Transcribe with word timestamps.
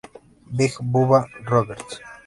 Big 0.57 0.73
Bubba 0.81 1.27
Rogers. 1.47 1.99